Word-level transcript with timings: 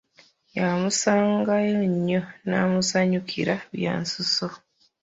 Yamusangayo 0.57 1.79
nnyo 1.91 2.21
n'amusanyukira 2.49 3.55
bya 3.75 3.93
nsuso. 4.01 4.45